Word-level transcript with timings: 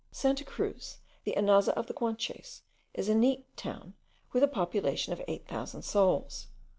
Santa 0.11 0.43
Cruz, 0.43 0.97
the 1.25 1.35
Anaza 1.37 1.69
of 1.73 1.85
the 1.85 1.93
Guanches, 1.93 2.61
is 2.95 3.07
a 3.07 3.13
neat 3.13 3.45
town, 3.55 3.93
with 4.33 4.41
a 4.41 4.47
population 4.47 5.13
of 5.13 5.21
8000 5.27 5.83
souls. 5.83 6.47